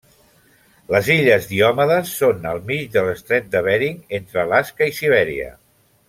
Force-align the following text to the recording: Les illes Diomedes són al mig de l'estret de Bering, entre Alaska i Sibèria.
Les 0.93 1.09
illes 1.15 1.43
Diomedes 1.51 2.13
són 2.21 2.47
al 2.53 2.63
mig 2.69 2.87
de 2.95 3.03
l'estret 3.11 3.51
de 3.57 3.61
Bering, 3.71 3.99
entre 4.21 4.41
Alaska 4.45 4.89
i 4.93 4.97
Sibèria. 5.01 5.51